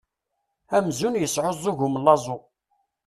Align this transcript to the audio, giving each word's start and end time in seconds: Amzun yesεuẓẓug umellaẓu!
Amzun 0.77 1.15
yesεuẓẓug 1.21 1.79
umellaẓu! 1.85 2.39